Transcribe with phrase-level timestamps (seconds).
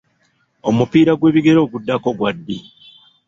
[0.69, 2.57] Omupiira gw'ebigere oguddako gwa ddi?